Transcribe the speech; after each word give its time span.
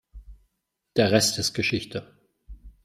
Der 0.95 1.11
Rest 1.11 1.37
ist 1.37 1.53
Geschichte. 1.53 2.11